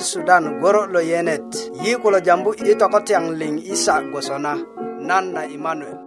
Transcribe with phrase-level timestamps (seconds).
[0.00, 1.44] ti sudan goro lo yenet
[1.84, 4.52] yi kulo jambu i tokotiyaŋ liŋ isa gwosona
[5.08, 5.98] nan na imanuel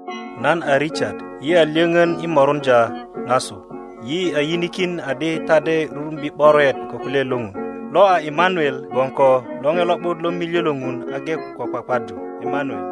[0.43, 1.13] nan a richard
[1.45, 2.79] yi a lyöŋön i morunja
[3.29, 3.57] ŋasu
[4.09, 7.52] yi a yinikin adi tade rurumbi 'boret ko kule loŋun
[7.93, 9.27] lo a imanuel gboŋ ko
[9.63, 12.84] loŋe lo'but lo miljö lo ŋun age ko kpakpadu imanuel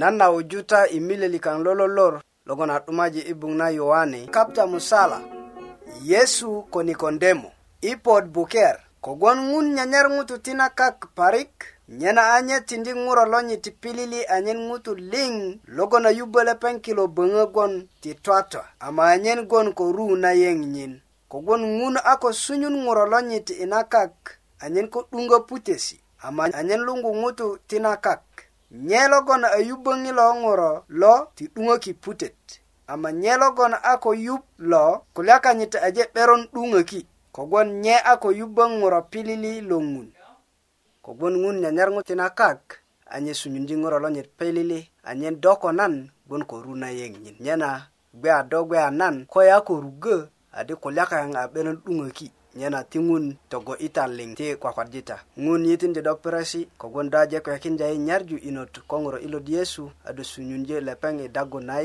[0.00, 2.14] nan na wujuta i milelikaŋ lo lolor
[2.48, 5.18] logon a 'dumaji i buŋ na yowani kapta musala
[6.02, 7.50] Yesu ko Nikodemo
[7.92, 11.52] ipod buker kogwon ngun nyanyar ngutu tina kak parik
[12.00, 15.36] nyena anye tindi nguro lonyi ti pilili anyen ngutu ling
[15.76, 17.72] logo na yubele pen kilo bunga gwon
[18.02, 20.92] ti twatwa ama anyen gwon ko ru na yeng nyin
[21.32, 24.14] kogwon ngun ako sunyun nguro lonyi ti ina kak
[24.64, 25.96] anyen ko dunga putesi
[26.26, 28.24] ama anyen lungu ngutu tina kak
[28.86, 32.38] nye logo na ayubengi lo nguro lo ti dunga ki putet
[32.90, 35.06] amma nyelogon a ko yub lo
[35.56, 40.08] nyita aje peron 'duŋöki kogwon nye ako yubang ngura ŋuro pilili lo ngun
[41.04, 42.60] kogwon ŋun nyanyar ŋutin akak
[43.14, 45.94] anyen sunyunji lo nyit pilili anyen do ko nan
[46.26, 47.70] gbon ko runa na nyena
[48.18, 50.14] gbe a do gbe a nan ko ko
[50.58, 52.26] adi kulyakayaŋ a 'beron 'duŋöki
[52.58, 52.98] nyena ti
[53.50, 58.36] togo itan liŋ ti ngun ŋun yitindi do piresi perasi do aje kwekinja i nyarju
[58.48, 61.14] inot ko ŋuro i lot yesu ado sunyunjö lepeŋ
[61.68, 61.76] na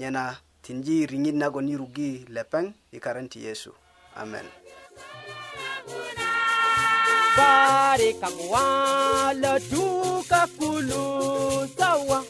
[0.00, 0.22] nyena
[0.64, 3.68] tinji ringit nagoni rugi lepeng i ikaranti yesu
[4.16, 4.46] amen
[7.36, 8.64] Bari kagwa
[9.42, 11.04] la duka kulu
[11.76, 12.20] sawa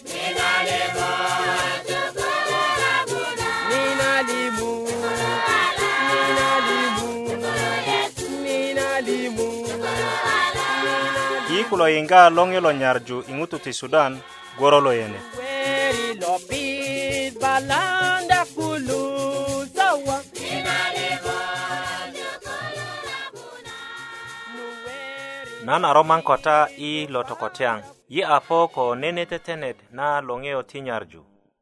[12.34, 14.18] lo nyarju ingutu ti sudan
[14.58, 16.34] goro lo yene Weri lo
[17.40, 18.13] balan
[25.64, 27.78] nan aroman kota i lotokotiaŋ
[28.14, 31.20] yi a fo ko nene tetenet na loŋeyo tinyarju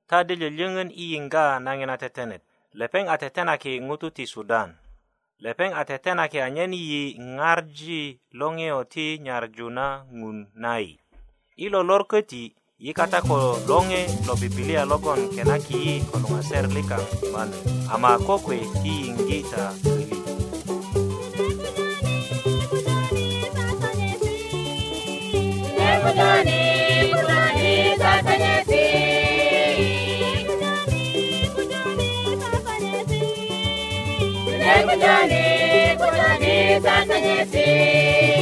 [0.09, 2.43] ta dilyölyöŋön i yiŋga naŋe na tetenet
[2.79, 4.71] lepeŋ a tetenaki ŋutu ti sudan
[5.45, 7.03] lepeŋ a tetenaki anyen yi
[7.39, 8.01] ŋarji
[8.41, 9.87] loŋeyo ti nyarju na
[10.21, 10.95] ŋun nayi
[11.65, 12.45] i lolor köti
[12.85, 13.39] yi kata ko
[13.69, 17.03] loŋe lo bibilia logon kenaki yi ko luŋaser likaŋ
[17.35, 17.59] manu
[17.95, 19.65] ama ko kwe ti yiŋgi ta
[26.03, 29.05] Kuduraalee muduraalee saasaneetii.
[34.35, 38.42] Kuduraalee muduraalee saasaneetii.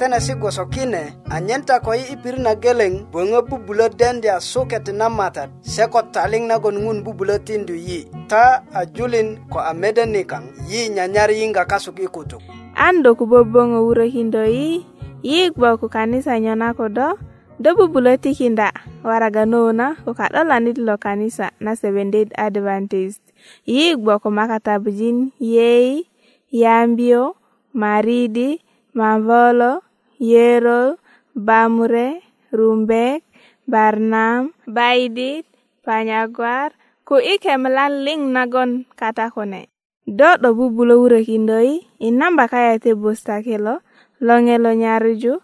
[0.00, 4.88] tene si gwosokine anyen ta ko yi i pirit na geleŋ böŋö bubulö dendya suket
[4.96, 9.76] na matat se ko taliŋ nagon ŋun bubulö tindu yi ta a julin ko a
[9.76, 12.40] mede nikaŋ yi nyanyar yiŋga kasuk i kutuk
[12.80, 14.80] an do ku böböŋö wurökindö yi
[15.20, 17.20] yi gbo ku kanisa nyo na kodo
[17.60, 18.72] do bubulö tikinda
[19.04, 23.20] waraga nowo na ko ka'dolanit lo kanisa na seventh adventist
[23.68, 26.08] yi gbo ku makata bujin yei
[26.48, 27.36] yambio
[27.76, 28.64] maridi
[28.96, 29.84] mavolo
[30.20, 31.00] yerol,
[31.34, 32.20] bamre,
[32.52, 33.24] rumbek,
[33.66, 35.48] barnam, baidit,
[35.82, 36.76] panyagwar,
[37.08, 39.66] ku ike mlan ling nagon kata kone.
[40.06, 43.80] Do do bubulo ure kindoi, inamba kaya te busta kelo,
[44.20, 45.40] longelo nyaruju,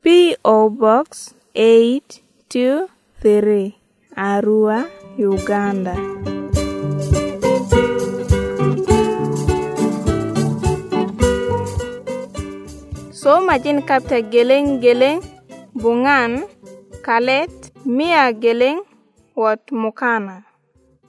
[0.00, 0.70] P.O.
[0.80, 3.74] Box 823,
[4.16, 4.88] Arua,
[5.18, 5.92] Uganda.
[5.92, 5.92] Uganda.
[13.30, 15.22] so majin kapta geleng geleng
[15.78, 16.50] bungan
[17.06, 17.46] kalet
[17.86, 18.82] mia geleng
[19.38, 20.42] wat mukana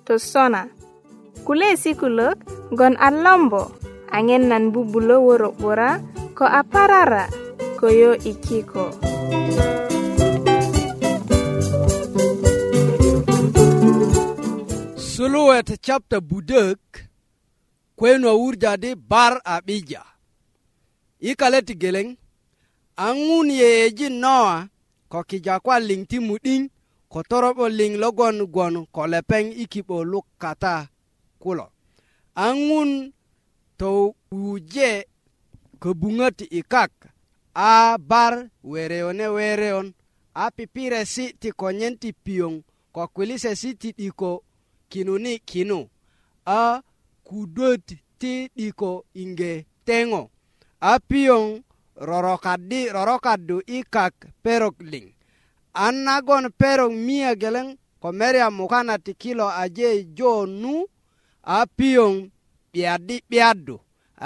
[0.06, 0.70] to sona
[1.50, 2.38] kule sikulok
[2.78, 3.64] gon alombo
[4.14, 5.98] angen nan bubulo woro bora
[6.38, 7.24] ko aparara
[7.82, 8.86] koyo ikiko
[15.10, 16.78] Suluet chapter budek
[17.98, 20.06] kwenwa urjadi bar abija
[21.30, 22.08] ikale ti geleŋ
[22.98, 24.56] a ŋun yeyeejin nowa
[25.12, 26.62] ko kija kuwa liŋ ti mu'diŋ
[27.12, 30.76] ko toro'bo liŋ logon gwon ko lepeŋ i kibo luk kata
[31.42, 31.66] kulo
[32.36, 32.90] a ŋun
[33.80, 33.92] to
[34.42, 34.90] wuje
[35.82, 36.92] köbuŋöt i kak
[37.70, 38.34] a bar
[38.72, 39.88] wereyone wereyon
[40.34, 42.54] a pipiresi ti konyen ti piyoŋ
[42.96, 44.32] ko kwilisesi ti 'diko
[44.92, 45.80] kinuni kinu
[46.60, 46.82] a
[47.28, 47.86] kudöt
[48.20, 48.92] ti 'diko
[49.24, 49.52] inge
[49.88, 50.24] teŋo
[50.90, 51.46] apiyoŋ
[52.08, 55.06] rorokadi rorokadu i kak perok liŋ
[55.84, 57.68] an nagon perok miyä geleŋ
[58.02, 59.88] ko meryam mukana ti kilo aje
[60.18, 60.32] jo
[60.62, 60.74] nu
[61.58, 62.14] a piyoŋ
[62.70, 63.76] 'biyadi'biyadu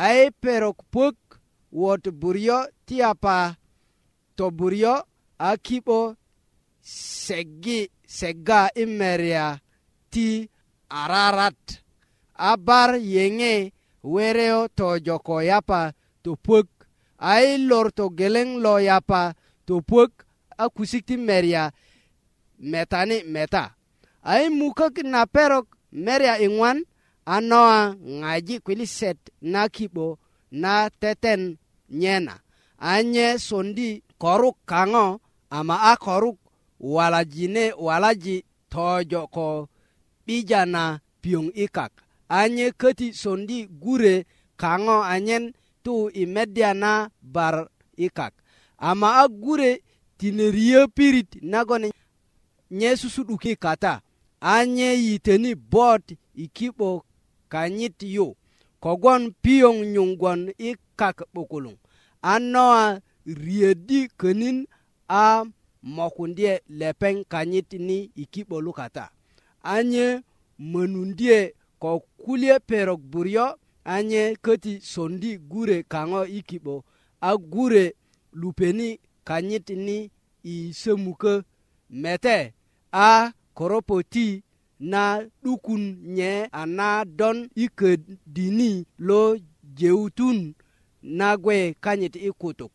[0.02, 1.18] a yi perok puök
[1.82, 2.58] wot buryo
[2.88, 3.36] ti apa
[4.38, 4.96] to buryo
[5.48, 6.00] a kibo
[7.26, 7.80] segi
[8.18, 9.46] sega i merya
[10.12, 10.28] ti
[11.02, 11.62] ararat
[12.50, 13.54] a bar yeŋe
[14.14, 15.82] wereyo tojoko yapa
[16.26, 16.68] to puök
[17.42, 19.22] i lor to geleŋ lo yapa
[19.68, 20.12] to puök
[20.64, 21.64] a kusik ti meria
[22.72, 23.64] metani meta
[24.42, 25.68] i mukök na perok
[26.06, 26.78] meria iŋwan
[27.34, 27.80] a noa
[28.20, 29.20] ŋaji kwiliset
[29.52, 30.08] na kibo
[30.62, 31.42] na teten
[32.02, 32.36] nyena
[32.94, 33.90] anye sondi
[34.22, 35.06] koruk kaŋo
[35.58, 36.38] ama a koruk
[36.96, 38.36] walajine walaji
[38.74, 39.48] tojo ko
[40.26, 40.84] 'bija na
[41.22, 41.92] piyoŋ ikak
[42.40, 44.14] anye köti sondi gure
[44.62, 45.46] kaŋo anyen
[45.86, 48.34] tu i medya na bar ikak
[48.78, 49.82] ama a gure
[50.18, 51.90] tineriyo pirit nagon
[52.72, 54.02] nye susu'duki kata
[54.42, 56.04] anye yiteni bot
[56.36, 57.04] i ki'bo
[57.52, 58.28] kanyit yu
[58.84, 61.76] kogwon piyoŋ yuŋgwon i kak 'bukuluŋ
[62.22, 62.84] a nowa
[63.42, 64.58] riyödi könin
[65.08, 65.46] a
[65.96, 69.06] mokundye lepeŋ kanyit ni i ki'bolu kata
[69.76, 70.08] anye
[70.72, 71.38] mönundye
[71.82, 71.92] ko
[72.22, 73.48] kulye perok buryo
[73.86, 76.76] anye köti sondi gure kaŋo i ki'bo
[77.22, 77.86] a gure
[78.40, 78.90] lupeni
[79.28, 79.98] kanyit ni
[80.44, 81.34] i sömukö
[81.90, 82.54] mete
[82.92, 84.44] a koropoti
[84.92, 85.02] na
[85.44, 85.84] 'dukun
[86.16, 86.88] nye a na
[87.20, 89.38] don i ködini lo
[89.78, 90.54] jeutun
[91.18, 92.74] na gwe kanyit i kutuk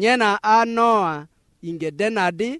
[0.00, 1.26] nyena a noa
[1.68, 2.50] ingedenadi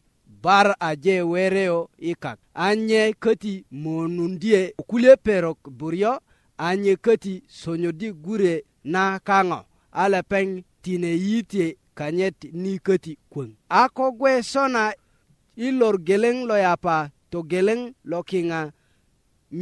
[0.42, 6.18] bar aje wereyo i kak anye köti monundye kulye perok buryo
[6.58, 9.58] anye köti sonyodi gure na kaŋo
[9.90, 10.46] a lepeŋ
[10.82, 11.66] tine yitie
[11.98, 14.82] kanyet ni köti kwöŋ a ko gwe sona
[15.56, 16.96] i lor geleŋ lo yapa
[17.30, 17.80] to geleŋ
[18.10, 18.60] lo kiŋa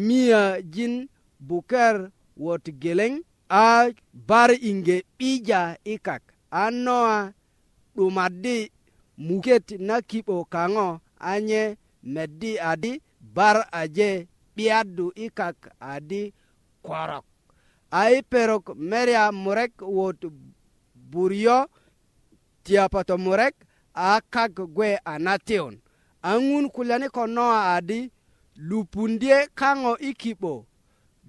[0.06, 0.94] miyajin
[1.48, 1.96] buker
[2.44, 3.12] wot geleŋ
[3.48, 3.62] a
[4.28, 7.18] bar iŋge 'bija i kak a noa
[7.94, 8.58] 'dumaddi
[9.26, 10.86] muket na kibo kaŋo
[11.30, 11.62] anye
[12.12, 12.92] meddi adi
[13.36, 14.08] bar aje
[14.54, 15.56] 'biyaddu i kak
[15.94, 16.22] adi
[16.82, 17.24] korok
[17.90, 20.22] ai perok meria murek wot
[20.94, 21.66] buryo
[22.62, 23.54] tiapato murek
[23.94, 25.78] akak gwe anation
[26.22, 28.10] ang'un kulyani konoa adi
[28.56, 30.66] lupundie kango ikibo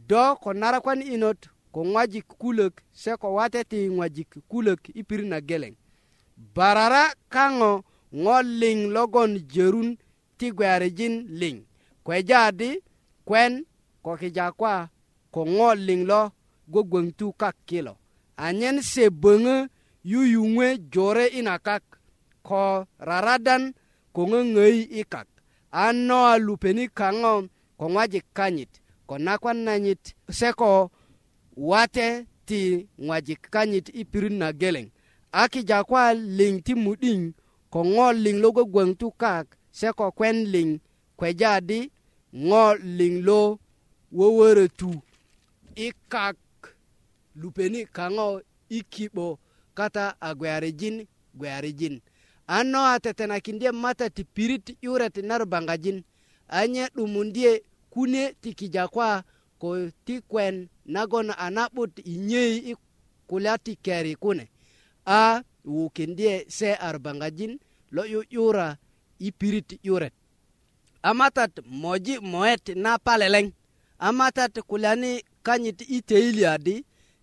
[0.07, 5.75] do konarakwan inot ko ng'wajik kulok se kowate ti ng'wajik kulok ipir na geleng
[6.55, 9.97] barara kango ng'o ling' logon jerun
[10.37, 11.65] ti gwearijin ling'
[12.03, 12.79] kweja adi
[13.25, 13.65] kwen
[14.03, 14.92] kokijakwa
[15.33, 16.21] ko ŋo liŋ lo
[16.71, 17.93] gwogwon tu kak kilo
[18.45, 19.69] anyen se böŋö e,
[20.11, 21.83] yuyuŋwe jore ina kak
[22.47, 22.63] ko
[23.07, 23.63] raradan
[24.15, 24.21] ko
[24.53, 25.27] ŋöyi i kak
[25.81, 27.31] a no lupeni kaŋo
[27.79, 28.71] ko ŋwajik kanyit
[29.07, 30.03] ko nakwan nanyit
[30.37, 30.69] se ko
[31.69, 32.07] wate
[32.47, 32.59] ti
[33.05, 34.87] ŋwajik kanyit i pirit na geleŋ
[35.41, 37.21] a jakwa ling liŋ ti mudiŋ
[37.73, 39.45] ko ŋo liŋ lo gwen tu kak
[39.77, 40.69] se ko kwen liŋ
[41.19, 41.79] kweja di
[42.47, 42.63] ŋo
[42.97, 43.39] liŋ lo
[44.17, 44.91] wöwörötu
[45.75, 46.37] ikak
[47.35, 49.39] lupeni kaŋo i ki'bo
[49.73, 50.95] kata a gweyarijin
[51.37, 51.95] gweyarijin
[52.47, 55.97] a no a tetenakindye mata ti pirit ti 'yuret nar baŋgajin
[56.59, 57.51] anye 'dumundye
[57.93, 59.09] kune ti kijakwa
[59.61, 59.67] ko
[60.05, 60.55] ti kwen
[60.93, 62.75] nagon a na'but i nyei i
[63.29, 64.45] kulya ti keri kune
[65.19, 65.41] a
[65.75, 66.97] wukindye se ar
[67.95, 68.67] lo 'yu'yura
[69.19, 70.13] i pirit 'yuret
[71.01, 73.45] a matat moji moyet na paleleŋ
[73.99, 75.13] a matat kulyani
[75.43, 76.75] kanyit i teili adi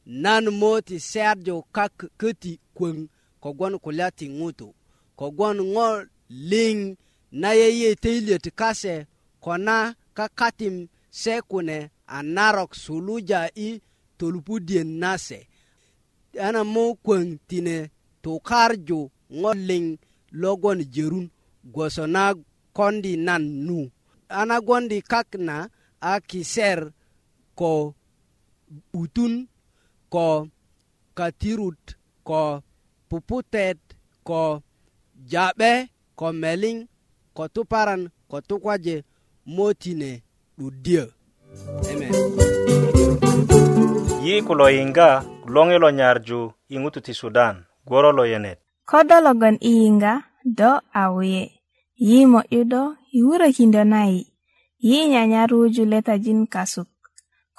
[0.06, 2.96] nan mo ti serjo kak köti kwöŋ
[3.42, 4.68] kogwon kulya ti ŋutu
[5.18, 5.88] kogwon ŋo
[6.50, 6.76] liŋ
[7.40, 8.94] na yeye teiliöt kase
[9.44, 9.76] kona
[10.16, 10.76] kakatim
[11.20, 13.80] se kune a narok suluja i
[14.18, 15.38] tolupudyön nase
[16.46, 17.76] ana mo kwöŋ tine
[18.22, 19.00] tukarju
[19.40, 19.84] ŋo liŋ
[20.42, 21.26] logwon jörun
[21.74, 22.22] gwoso na
[22.76, 23.78] kondi nan nu
[24.38, 25.56] ana gwondi kak na
[26.00, 26.80] a kiser
[27.58, 27.72] ko
[28.94, 29.48] utun
[30.08, 30.46] ko
[31.14, 32.62] katirut ko
[33.10, 33.78] puputet
[34.22, 34.62] ko
[35.30, 36.86] jabe ko meling
[37.34, 39.02] ko tuparan ko tukwaje
[39.46, 40.22] motine
[40.58, 41.04] dudie
[41.90, 42.12] amen
[44.22, 50.30] yi kulo inga longe lo nyarju ingutu ti sudan goro lo yenet kodo logon inga
[50.44, 51.34] do awe
[51.98, 54.30] yi mo yudo yure kindo nai
[54.78, 56.89] yi nyanya ruju leta jin kasuk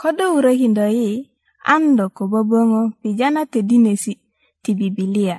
[0.01, 1.29] kodou rehindoi
[1.61, 4.17] ando ko bobongo pijana te dinesi
[4.65, 5.37] ti bibilia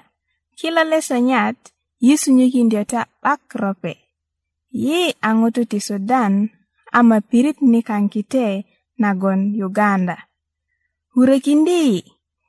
[0.55, 1.59] kila leso nyat
[1.99, 3.99] yesu nyikindio ta bak rope
[4.71, 6.47] yi angutu ti sudan
[6.95, 8.63] ama pirit ni kankite
[9.03, 10.31] nagon uganda
[11.19, 11.99] wurekindi yi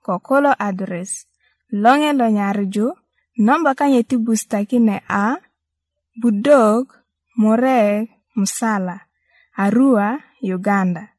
[0.05, 1.25] kokolo adres
[1.74, 2.88] longe lo nyarju
[3.41, 5.34] nomba kanye ti bustakine a
[6.22, 6.93] budog
[7.41, 8.05] murek
[8.38, 9.10] musala
[9.58, 11.12] arua uganda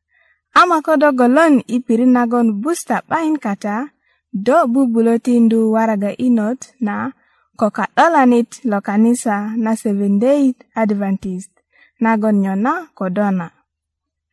[0.54, 3.90] ama ko do golon i pirit nagon busta 'bayin kata
[4.30, 7.10] do bubulö tindu waraga inot na
[7.58, 11.50] ko ka'dolanit lo kanisa na seventday adventist
[11.98, 13.50] nagon nyo na ko do na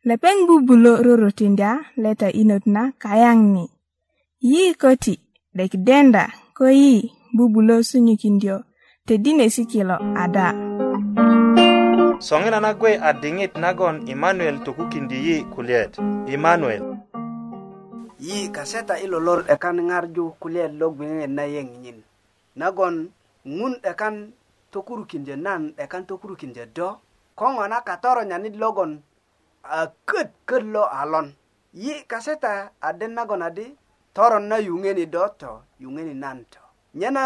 [0.06, 3.64] lepeŋ bubulö rorotindya leta inot na kayaŋ ni
[4.46, 5.14] yi köti
[5.56, 6.24] 'dek denda
[6.54, 8.56] ko yi bubulö sunyukindyo
[9.06, 10.71] todinesi kilo ada mm -hmm.
[12.28, 15.92] soŋina na gwe a diŋit nagon emanuel tokukindi yi kulyet
[16.34, 16.86] emanuel
[18.26, 21.98] yi kaseta i lolor 'dekan ŋarju kulyet lo gwiŋet na yeŋiyin
[22.60, 22.94] nagon
[23.58, 24.16] ŋun 'dekan
[24.72, 26.88] tokurukindye nan 'dekan tokurukindye do
[27.38, 28.92] ko ŋo na katoronyanit logon
[29.66, 31.26] a köt köt lo alon
[31.82, 32.52] yi kaseta
[32.86, 33.66] a den nagon adi
[34.16, 35.50] toron na yuŋeni do to
[35.82, 36.60] yuŋeni nan to
[36.98, 37.22] nyena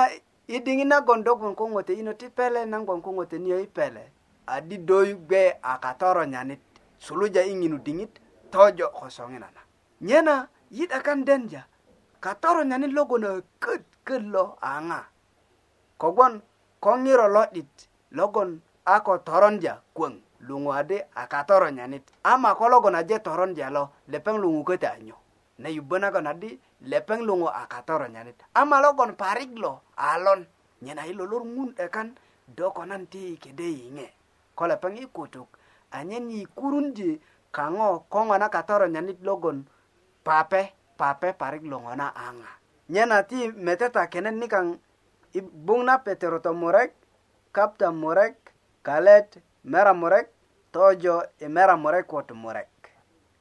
[0.48, 3.58] i diŋit nagon do gboŋ ko ŋote ino ti pele nan gboŋ ko ŋote niyo
[3.60, 4.04] i pele
[4.54, 6.60] adi doyu gbe akatoro nyanit
[6.98, 8.12] suluja inginu dingit
[8.50, 9.60] tojo kosonginana
[10.00, 11.66] nyena yit akan denja
[12.20, 15.08] katoro nyanit logono köt köt lo anga.
[15.98, 16.40] Kogon
[16.80, 17.72] kongiro lo lo'dit
[18.12, 20.12] logon a ko toronja kwöŋ
[20.46, 25.14] lungu ade a katoro nyanit ama ko logon aje toronja lo lepeng lungu kete anyo
[25.58, 30.46] na yubbö kon adi lepeng lungu a katoro nyanit ama logon parik lo alon
[30.82, 32.14] nyena ilo lor ngun ekan
[32.56, 33.66] do konan ti kede
[34.56, 35.48] ko lepeŋ i kutuk
[35.98, 37.10] anyen yi kurunji
[37.56, 39.58] kaŋo ko ŋo na katoronyanit logon
[40.26, 40.62] pape
[40.98, 44.66] pape parik lo ŋo na aŋa ti meteta kenet nikaŋ
[45.38, 46.92] i gbuŋ na petero tomurek
[47.56, 48.36] kapta murek
[48.86, 49.28] kalet
[49.72, 50.26] mera murek
[50.74, 52.72] tojo i mera murek wot murek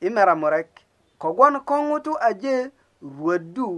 [0.06, 0.70] i mera murek
[1.22, 2.56] kogwon ko ŋutu aje
[3.16, 3.70] ruwöddu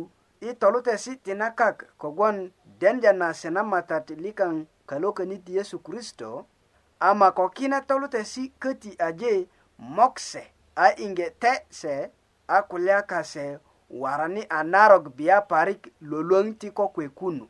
[0.47, 2.37] i tolutesi si tinakak kogwon
[2.79, 4.53] denja na senamatat likaŋ
[4.89, 6.29] kalökönit yesu kristo
[6.99, 9.47] ama ko kina tolute si köti aje
[9.79, 12.09] mokse a inge te se
[12.47, 13.57] a kulyaka se
[14.01, 17.45] warani a narok bia parik loluöŋ ti ko kwe kunu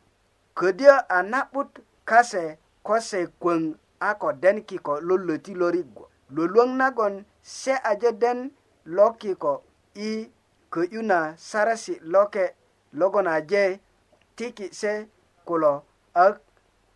[0.58, 1.72] ködyö a na'but
[2.10, 2.44] kase
[2.86, 3.62] ko se kwöŋ
[4.00, 8.40] a ko den kiko lolo ti lorigwo loluöŋ nagon se aje den
[8.96, 9.54] lo kiko
[10.10, 10.30] i
[10.74, 12.46] köyu na saresi loke
[13.00, 13.80] logon aje
[14.36, 14.92] tiki se
[15.48, 15.74] kulo
[16.14, 16.26] a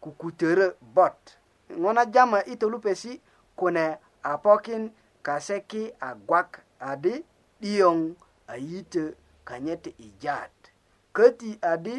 [0.02, 1.41] kukutörö bot
[1.82, 3.12] ŋo na jama i tolupesi
[3.60, 3.86] kune
[4.24, 4.84] a pokin
[5.26, 6.50] kaseki a gwak
[6.90, 7.14] adi
[7.62, 7.98] 'diyoŋ
[8.48, 9.04] a yitö
[9.48, 10.54] kanyit i jat
[11.16, 11.96] köti adi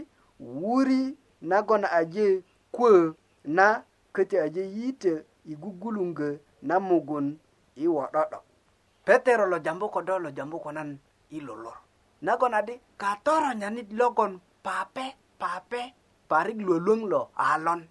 [0.61, 1.02] wuri
[1.50, 2.26] nagon aje
[2.75, 2.93] kwö
[3.57, 3.69] na
[4.14, 5.12] köti aje yitö
[5.45, 6.29] i gugulungö
[6.69, 7.26] na mugun
[7.83, 8.38] i wo'do'do
[9.07, 10.91] petero lo jambu ko do lo jambu ko nan
[11.31, 11.79] i lolor
[12.26, 14.33] nagon adi katoro nyanit logon
[14.67, 15.07] pape
[15.41, 15.83] pape
[16.31, 17.83] parik luwöluöŋ lo alon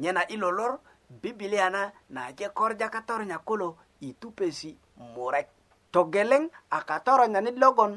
[0.00, 0.72] nyena i lolor
[1.10, 4.70] bibilia na naje korja katoro nyakulo itupesi
[5.14, 5.48] murek
[5.92, 7.92] togeleŋ a katoro nyanit logon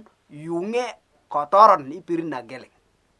[0.45, 0.83] yuŋe
[1.33, 2.71] kotoron i pirit na geleŋ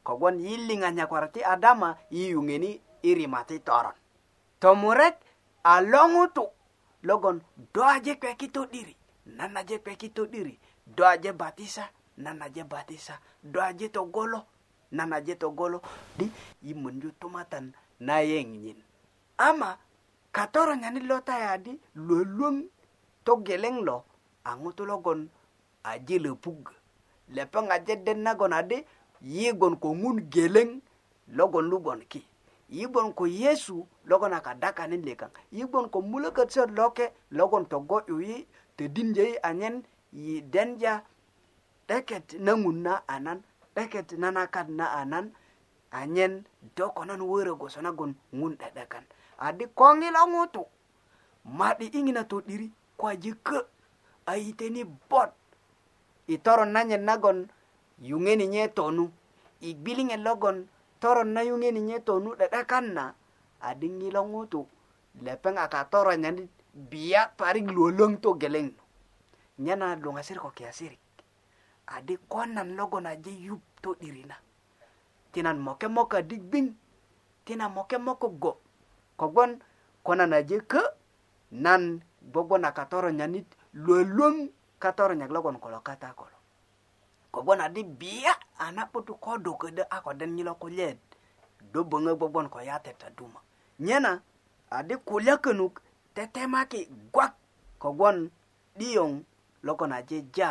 [0.06, 2.72] kogwon yiliŋ anyakwara ti adama i yuŋeni
[3.04, 3.96] i rimati toron
[4.62, 5.16] to murek
[5.64, 6.44] a lo ŋutu
[7.08, 7.38] logon
[7.74, 8.94] do aje kweki to'diri
[9.38, 10.56] nanaje kweki to'diri
[10.96, 11.84] do aje batisa
[12.24, 13.16] nanaje batisa
[13.52, 14.40] do aje togolo
[14.98, 15.78] nanaje togolo
[16.18, 16.26] di
[16.62, 17.66] i monju tumatan
[18.08, 18.80] na yeŋ nyin
[19.48, 19.70] ama
[20.38, 21.74] katoronyani lo tayadi
[22.06, 22.56] luwaluwöŋ
[23.26, 23.98] togeleŋ lo
[24.50, 25.20] a ŋutu logon
[25.92, 26.60] aje lo pug
[27.36, 28.78] lepeŋ aje den nagon adi
[29.34, 30.70] yigon ko ŋun geleŋ
[31.38, 32.22] logon lugon ki
[32.78, 33.78] yigon ko yesu
[34.10, 37.06] logon a kadakanin likaŋ yigon ko mulökötöt loke
[37.38, 38.38] logon togo 'yuyi
[38.78, 39.76] todinjei anyen
[40.24, 40.94] yi denja
[41.88, 43.40] 'deket na ŋun na anan
[43.76, 45.26] 'deket na nakat na anan
[46.02, 46.34] anyen
[46.76, 49.16] do konan wörö gwoso nagon ŋun 'de'dekan de
[49.48, 50.62] adi koŋil a ŋutu
[51.58, 52.68] ma'di 'diŋina to'diri
[52.98, 53.60] ko aje kö
[54.30, 55.32] a yiteni bot
[56.34, 57.40] i toron nanyen nagon
[58.10, 59.04] yuŋeni nye tonu
[59.68, 60.58] i gbiliŋet logon
[61.02, 63.04] toron na yuŋeni nye tonu 'de'dekan na
[63.70, 64.60] adi ŋilo ŋutu
[65.26, 66.38] lepeŋ a katoronyan
[66.90, 68.82] biya parik luwölöŋ togeleŋ nu
[69.64, 71.04] nye na luŋasir ko kiyasirik
[71.96, 74.36] adi ko nan logon aje yup to'diri na
[75.32, 76.66] tinan moke moko adi gbiŋ
[77.46, 78.60] tina moke moko go'
[79.20, 79.52] kogbon
[80.08, 80.82] konan aje kö
[81.64, 81.84] nan
[82.34, 83.48] bogbon a katoronyanit
[83.84, 84.36] luwaluwöŋ
[84.84, 86.38] katoronyak logon kolo kata kolo
[87.34, 88.34] kogbon adi biya
[88.64, 90.98] a na'but ko do ködö a ko den nyilo kulyet
[91.72, 93.40] do böŋö gbogbon ko yatet aduma
[93.86, 94.12] nyena
[94.78, 95.76] adi kulya könuk
[96.16, 96.80] tetemaki
[97.14, 97.34] gwak
[97.82, 98.18] kogbon
[98.78, 99.12] 'diyoŋ
[99.66, 100.50] logon aje ja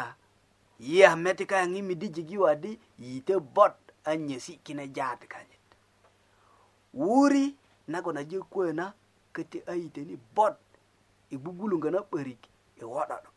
[0.87, 2.71] yiya meti kayaŋ i midijik yu adi
[3.03, 3.75] yite bot
[4.09, 5.65] a nyesi kine jaat kanyit
[7.03, 7.45] wuri
[7.88, 8.92] nagon aje kuwe na
[9.35, 10.54] kete aiteni bot
[11.30, 12.38] ibubulunga na perik
[12.83, 13.28] iwadado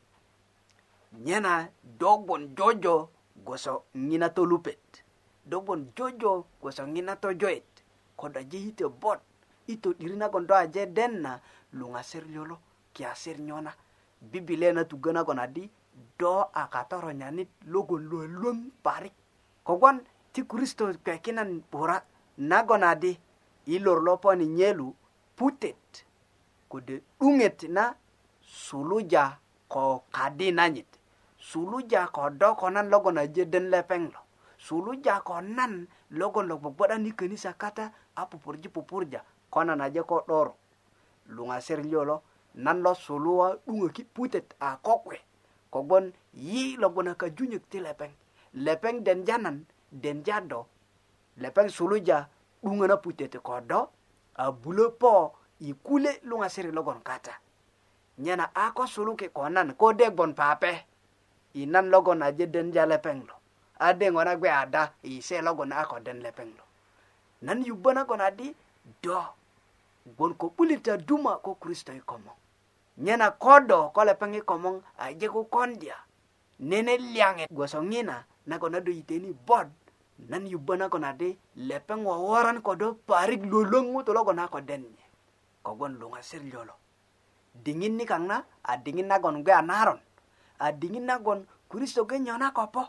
[1.23, 1.67] nyena
[1.99, 3.09] dogbon jojo
[3.45, 5.03] goso ngina to lupet
[5.45, 7.67] dogbon jojo goso ngina to joet
[8.15, 9.19] kod aje hite bot
[9.67, 11.39] ito diri nagon do aje den na
[11.73, 12.57] lungaser nyolo
[12.93, 13.73] kiaser nyona
[14.21, 15.69] bibile na tuga nagon adi
[16.19, 19.13] do akatoro nyanit logon luelum parik
[19.63, 19.99] kogon
[20.33, 22.03] ti kristo kekinan pura
[22.37, 23.19] nagon adi
[23.65, 24.93] ilor lo poni nyelu
[25.35, 26.05] putet
[26.69, 27.93] kode 'duŋet na
[28.43, 29.37] suluja
[29.67, 30.87] ko kadi nanyit
[31.39, 34.19] suluja ko doko nan logon aje den lepeŋ lo
[34.57, 40.01] suluja ko nan logon lo gbogbo'dan i könisa kata a pupurji pupurja ko nan aje
[40.03, 40.55] ko 'doro
[41.29, 42.21] luŋaser lio lo
[42.55, 45.17] nan lo suluwa 'duŋöki putet a kokwe
[45.73, 48.11] kogwon yi logon a kajunyök ti lepeŋ
[48.53, 50.67] lepeŋ denjanan denjado
[51.41, 52.27] lepeŋ suluja
[52.63, 53.79] 'duŋöna putet ko do
[54.43, 55.13] a bulö po
[55.59, 57.33] i kule luŋasiri logon kata
[58.23, 60.71] nyena a ko suluki ko nan ko de gbon pape
[61.53, 63.35] i nan logon aje den ja lepeŋ lo
[63.85, 66.63] a de ŋo na gbe ada i se logon a ko den lepeŋ lo
[67.45, 68.47] nan yubbö nagon adi
[69.03, 69.19] do
[70.15, 72.35] gbon ko 'bulita duma ko kristo i komoŋ
[73.03, 75.97] nyena ko do ko lepeŋ i komoŋ aje kukondya
[76.69, 78.17] nene liyaŋet gwoso ŋina
[78.49, 79.67] nagon a do yiteni bot
[80.29, 85.05] nan yubana ko nadi lepeng woworan kodo parik lolong mu tolo ko nako denye
[85.65, 86.77] kogon lunga sir jolo
[87.57, 89.97] dingin ni kang na a dingin na gon gwe anaron
[90.61, 92.85] a dingin na gon kristo ge nyona kopo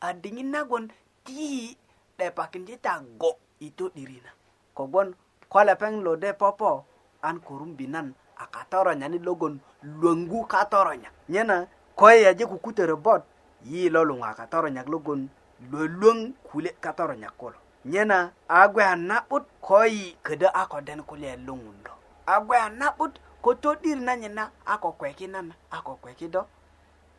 [0.00, 0.86] a dingin na gon
[1.26, 1.74] ti
[2.18, 4.30] de pakin jita go ito dirina
[4.76, 5.14] kogon
[5.50, 6.84] ko lepeng lo de popo
[7.22, 11.66] an kurum binan a katoro nyani logon luangu katoro nya nyana
[11.98, 13.22] ko ya je kukutere bot
[13.66, 15.26] yi lo lunga katoro nyak logon
[15.72, 21.90] lolong kule katoro nyakolo nyena agwe anabut koyi kede ako den kule lungundo
[22.26, 26.46] agwe anabut koto dir na nyena ako kweki nana ako kweki do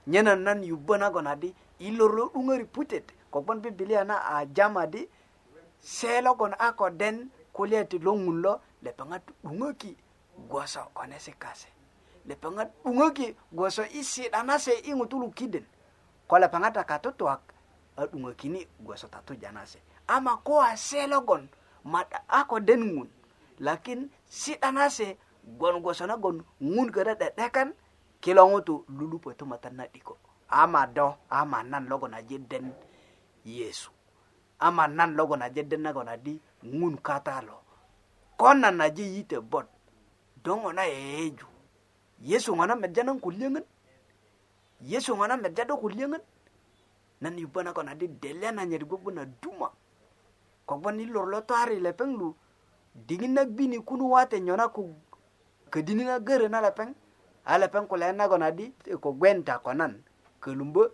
[0.08, 1.47] nyena nan yubona gonadi
[1.80, 5.10] di iloro ungeri putet kogbon bibilia na a ah, jamadi
[5.80, 9.97] selo gon ako den kule ti lungun lo lepengat ungoki
[10.93, 11.67] kone se kase
[12.26, 15.65] lepengat ungeki gwoso isi danase ingutulu kiden
[16.28, 17.41] kole pangata akatutuak
[17.98, 20.40] aɗuma kini gwasotatu janase ama
[20.72, 21.50] ase logon
[21.84, 23.10] mat ako den ngun
[23.60, 24.10] lakin
[24.62, 25.18] tanase
[25.58, 27.74] gon gon ngun kada ɗeɗekan
[28.22, 30.18] kiloŋutu lulu tu mata na diko
[30.50, 32.72] ama do ama nan logon aje den
[33.46, 33.90] yesu
[34.60, 37.60] ama nan logon aje den na gon adi ŋun katalo
[38.38, 39.66] konan aje yite bot
[40.44, 41.46] dongo na eju
[42.22, 43.64] yesu ngana medjanan medja
[44.82, 46.06] yesu ngana medjado medja
[47.21, 49.71] nan yubana ko na di delle na nyeri gogo na duma
[50.69, 52.36] ko ni lor lo ari lepeng lu
[52.93, 54.93] dingin na bini kunu wate nyona ku
[55.73, 56.93] kedini na gere na lepeng
[57.45, 60.03] a lepeng peng na go na di e ko gwenta ko nan
[60.41, 60.91] kelumbo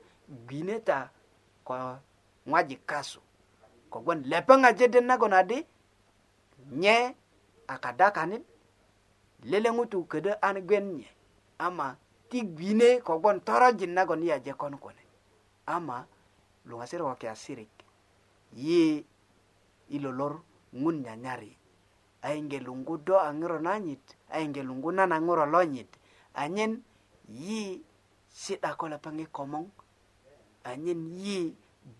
[0.85, 1.11] ta
[1.63, 1.99] ko
[2.47, 3.19] ngwaji kasu
[3.91, 5.59] ko lepeng lepeŋ aje den nagon di
[6.71, 7.15] nye
[7.67, 8.43] akadakanit
[9.43, 11.07] lele ngutu kede an gwen nye
[11.59, 11.97] ama
[12.29, 13.01] ti gbine
[13.77, 15.02] jin na nagon ni aje kon kune
[15.65, 16.07] ama
[16.67, 17.71] luŋasir ko kiasirik
[18.63, 19.05] yi
[19.89, 20.33] i lolor
[20.81, 21.51] ŋun nyanyari
[22.25, 25.89] a yiŋge luŋgu do a ŋiro nanyit a yiŋge luŋgu nan a ŋiro lonyit
[26.43, 26.73] anyen
[27.43, 27.61] yi
[28.41, 29.65] si'da ko lepeŋ i komoŋ
[30.71, 31.37] anyen yi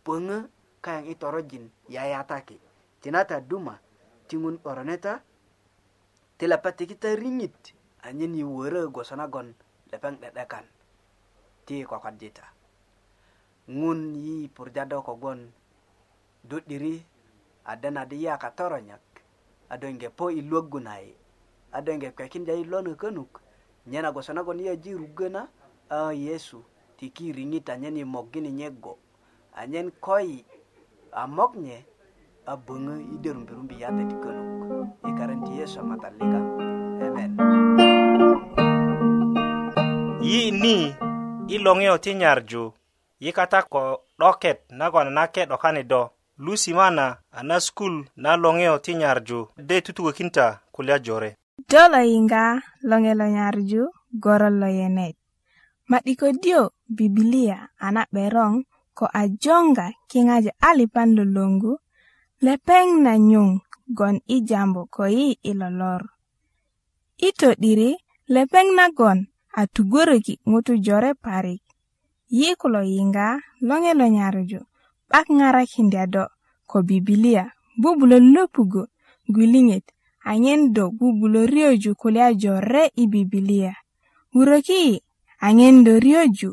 [0.05, 0.49] böŋö e
[0.83, 2.57] kayaŋ i e torojin yayataki
[3.01, 3.75] tinata duma
[4.27, 5.13] ti ŋun 'boroneta
[6.37, 7.57] ti lepe tikita riŋit
[8.07, 9.47] anyen yi wörö e gwoso nagon
[9.91, 10.65] lepeŋ 'de'dekan
[11.65, 12.45] ti kwakwadjita
[13.67, 15.39] ŋun yi purja do kogwon
[16.49, 16.93] do'diri
[17.63, 18.99] a dena di yaka toronyak
[19.69, 21.11] a do nge po i luwogu nayi
[21.75, 23.31] a do nge kwekinja i lonö könuk
[23.91, 25.41] nyena gwoso nagon yaji rugö na
[25.97, 26.59] a yesu
[26.99, 28.93] tiki riŋit anyen i mogini nyego
[29.59, 30.29] anyen koi
[31.11, 31.77] a mok nye
[32.45, 34.49] a böŋö i derumberumbi yatet i könuk
[35.07, 36.39] i karen ti yesu a matalika
[37.05, 37.31] emen
[40.27, 40.75] yi ni
[41.47, 42.63] i loŋeyo ti nyarju
[43.23, 46.11] yikata ko 'doket nagon nake 'dokani do
[46.43, 51.29] lusi mana a na skul na loŋeyo ti nyarju de tutukökinta kulya jore
[51.71, 52.43] do lo yiŋga
[52.89, 53.81] loŋe lo nyarju
[54.23, 55.15] goron lo yenet
[55.89, 56.59] ma'dikodyo
[56.97, 58.55] bibilia a na 'berong
[58.97, 61.71] ko a joŋga kiŋaji a lipan lolongu
[62.45, 63.49] lepeŋ na nyuŋ
[63.97, 66.01] gon i jambu ko yi i lolor
[67.27, 67.91] i to'diri
[68.33, 69.19] lepeŋ nagon
[69.59, 71.62] a tugoröki ŋutu jore parik
[72.39, 73.27] yekulo yinga
[73.67, 74.59] longelo nyaruju
[75.11, 76.23] bak ngarakindi ado
[76.69, 77.43] ko bibilia
[77.81, 78.83] bubulo lopugo
[79.33, 79.85] gwilinget
[80.29, 83.73] anyen do bubulo rioju kulia jore i bibilia
[84.33, 84.81] wuroki
[85.45, 86.49] anyen do rioju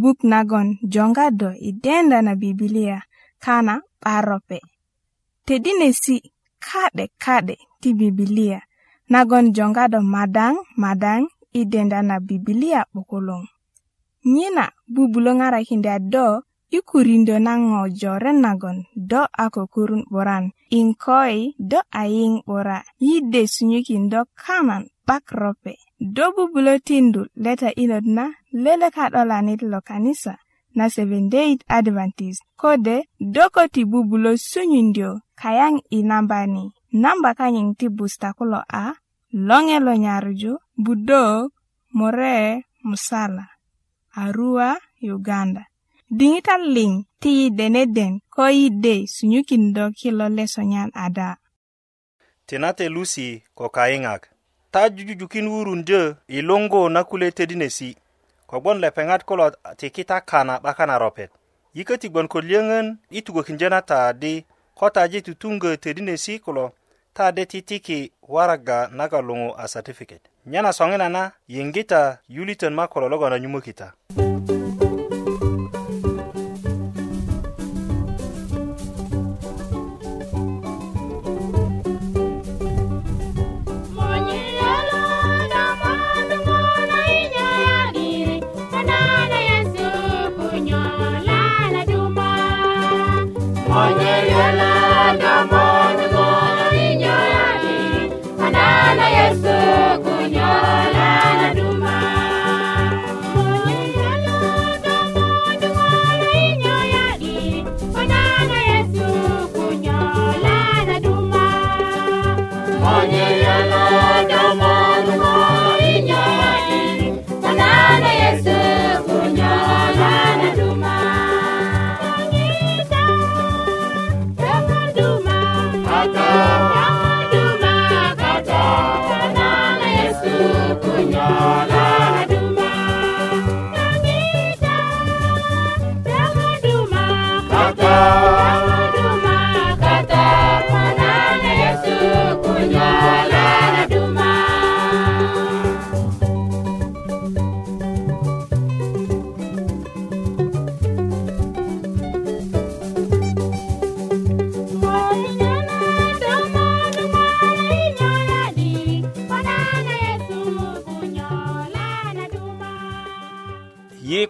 [0.00, 2.98] buk nagon jonga do i denda na bibilia
[3.44, 4.58] kana parope
[5.46, 6.16] tedinesi
[6.66, 8.58] kade kade ti bibilia
[9.12, 11.24] nagon jonga do madang madang
[11.60, 13.44] i denda na bibilia bukulung
[14.32, 16.26] nyina bubulo ŋarakinda do
[16.76, 18.78] i kurindö na ŋo jore nagon
[19.10, 20.44] do a kokorun 'buran
[20.80, 21.36] inkoi
[21.70, 25.74] do ayiŋ 'bura yi de sunyökin do kaman 'bak rope
[26.14, 28.24] do bubulö tindu leta inot na
[28.62, 30.34] lele ka'dolanit lo kanisa
[30.76, 32.96] na 7dayt advantis kode
[33.34, 36.64] do köti bubulö sunyindyö kayaŋ i namba ni
[37.02, 38.84] namba kanyiŋ ti busta kulo a
[39.48, 40.52] loŋe lo nyarju
[40.84, 41.22] budö
[41.96, 42.34] more
[42.88, 43.44] musala
[44.24, 44.70] arua
[45.14, 45.62] uganda
[46.18, 51.28] diŋitan liŋ ti yi deneden ko yi de sunyukindo kilo lesonyan ada
[52.48, 53.28] tinate lusi
[53.58, 54.22] ko kayiŋak
[54.72, 56.02] ta jujujukin wurundyö
[56.36, 57.90] i luŋgu na kule tedinesi
[58.50, 59.46] kogbon lepeŋat kulo
[59.78, 61.30] tiki ta kana 'bakan a ropet
[61.76, 62.86] yiköti gbon ko lyöŋön
[63.18, 64.32] i tugökindyö na ta di
[64.78, 66.64] ko taji tutuŋgö tedinesi kulo
[67.16, 67.98] ta de ti tiki
[68.34, 71.22] waraga naga luŋu a satifiket nyena soŋinana
[71.54, 72.00] yiŋgita
[72.36, 73.86] yulitön ma kulo logon a nyumökita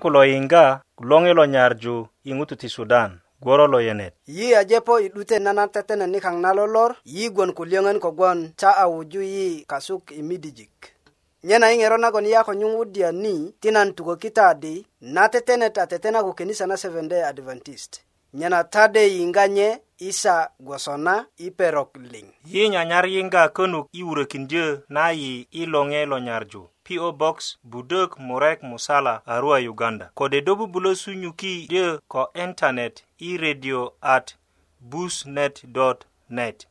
[0.09, 5.13] kulo yinga longi lo nyarju i ŋutu ti sudan gworo lo yenet yi ajepo i
[5.13, 10.09] 'dute nana tetenet nikaŋ na lolor yi gwon kulyöŋön kogwon ta a wuju yi kasuk
[10.19, 10.97] i midijik
[11.45, 14.81] nyena i ŋero nagon yi a ko nyuŋwudya ni ti nan tukökita adi
[15.15, 17.93] na tetenet a tetena ko kenisa na seventday adventist
[18.33, 19.69] nyena tade yinga nye
[20.01, 26.01] isa gwosona i perok liŋ yi nyanyar yinga könuk i wurökindyö na yi i loŋe
[26.11, 32.31] lo nyarju PO Box Budok Murek Musala Arua Uganda kode dobu bulo sunyuki de ko
[32.35, 34.35] internet e radio at
[34.81, 36.67] busnet.net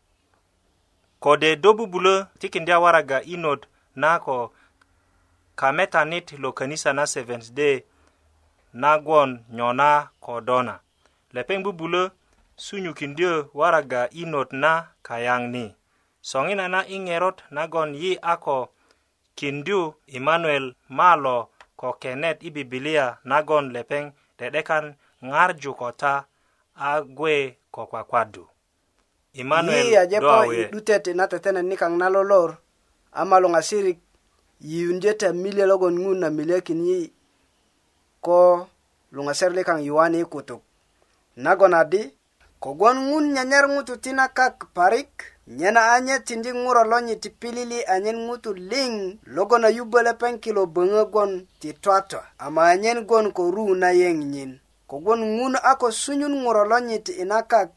[1.19, 4.53] kode dobu bulo tikindia waraga inot nako
[5.55, 7.81] kametanit lo kanisa na Seventh Day
[8.73, 10.79] nagwon nyona kodona
[11.33, 12.11] lepeng bubulo
[12.55, 15.75] sunyukindio waraga inot na kayang ni
[16.21, 18.69] songina na ingerot nagon yi ako
[19.37, 19.81] kindu
[20.17, 20.65] emmanuel
[20.99, 21.37] malo
[21.79, 24.03] ko kenet i bibilia nagon lepeŋ
[24.37, 24.85] dedekan
[25.29, 26.13] ŋarju ko ta
[26.87, 27.35] a gwe
[27.73, 28.43] ko kwakwadu
[29.39, 32.49] emmanuel yi aje po i 'dutet na tetene nikaŋ na lolor
[33.19, 33.99] ama luŋasirik
[34.69, 36.99] yiyunje ta milye logon ŋun na milyekin yi
[38.25, 38.37] ko
[39.13, 40.61] luŋaser likaŋ yuwani i kutuk
[41.43, 42.01] nagon adi
[42.63, 45.13] kogwon ŋun nyanyar ŋutu tina kak parik
[45.49, 48.91] nyena anye tindi ŋuro lo nyiti pilili anyen ŋutu liŋ
[49.35, 51.31] logon a yubbö lepeŋ kilo böŋö gwon
[51.61, 54.51] ti twatwa ama anyen gwon ko ru nayeŋ nyin
[54.89, 57.71] kogwon ŋun a ko sunyun ŋuro lo nyiti i nakak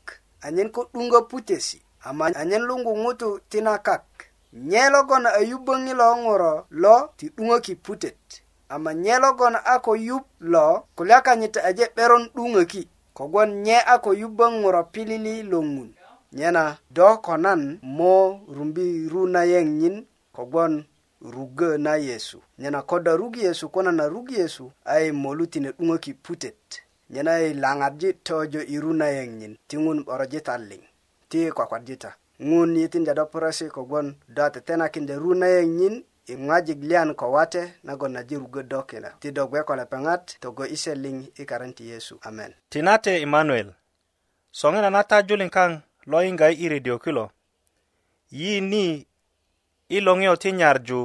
[0.47, 1.79] anyen ko 'duŋö putesi
[2.09, 4.05] ama anyen luŋgu ŋutu ti nakak
[4.69, 6.53] nye logon a yubböŋi lo ŋuro
[6.83, 8.23] lo ti 'duŋöki putet
[8.75, 12.83] ama nye logon a ko yub lo kulya kanyit aje 'beron 'duŋöki
[13.17, 15.91] kogwon nye a ko yubbö ŋuro pilili lo ŋun
[16.33, 20.85] nyena do ko nan mo rumbi ru na yeng nyin kogbon
[21.23, 25.71] rugö na yesu nyena ko do rug yesu kuna na rug yesu ai molu tine
[25.73, 26.59] 'duŋöki putet
[27.11, 30.83] nyena i laŋarji tojo i ru na yeŋ nyin ti ŋun 'borojit a liŋ
[31.31, 32.11] ti kwakwarjita
[32.51, 37.27] ŋun yitinja do puresi kogbon do tetenakinja ru na yeŋ nyin i ŋwajik liyan ko
[37.37, 41.45] wate nagon naji rugö do kina ti do gbe ko lepeŋat togo ise liŋ i
[41.49, 43.69] karan ti yesu amen tinate emanuel
[44.61, 45.73] soŋinana ta juliŋ kaŋ
[46.07, 47.31] lo yinga i redio kilo
[48.39, 49.05] yi ni
[49.89, 51.01] i loŋiyo ti nyarju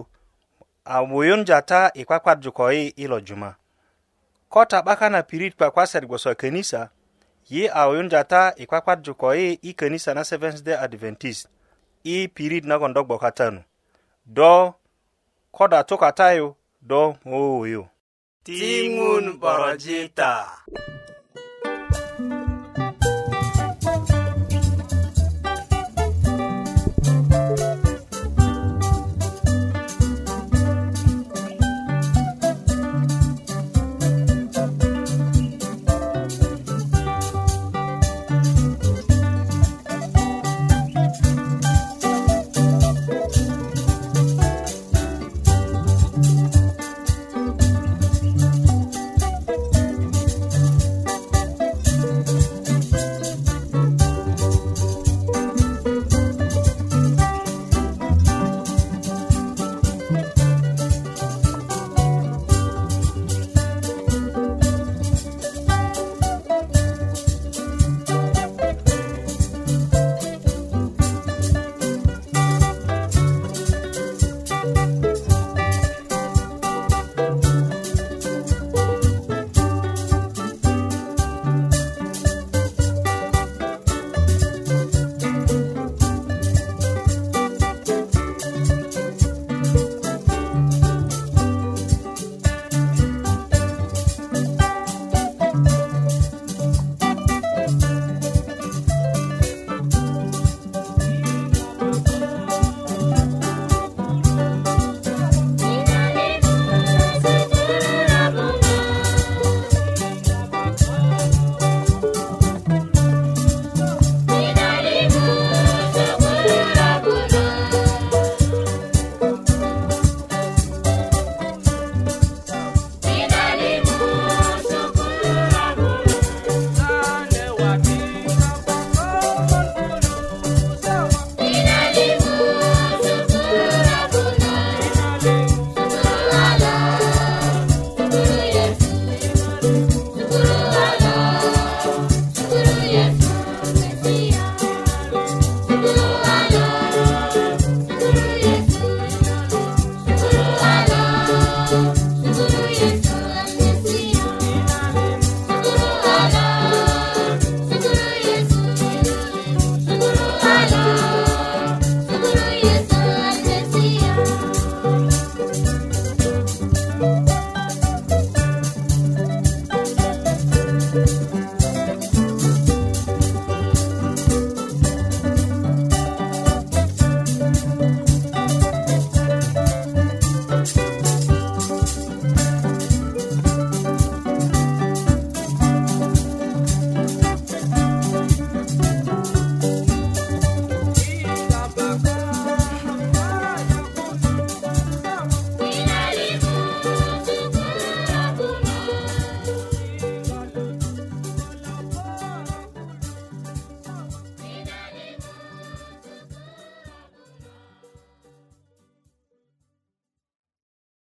[0.86, 3.52] a wuyunja ta i kwakwadju ko yi i lo juma
[4.52, 6.82] ko ta 'baka na pirit kwakwasat gboso kenisa
[7.50, 11.48] yi a wuyunja ta i kwakwadju ko yi i kenisa na seventh day adventist
[12.04, 13.64] i pirit nagon do gboka tanu
[14.26, 14.74] do
[15.52, 17.86] ko da tukatayu do wuwuyu
[18.46, 21.15] tiŋun borojita